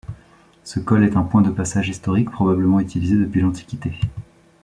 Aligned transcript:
Ce 0.63 0.79
col 0.79 1.03
est 1.03 1.15
un 1.15 1.21
point 1.21 1.43
de 1.43 1.51
passage 1.51 1.89
historique, 1.89 2.31
probablement 2.31 2.79
utilisé 2.79 3.15
depuis 3.17 3.41
l'Antiquité. 3.41 3.93